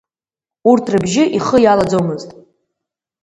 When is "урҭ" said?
0.69-0.85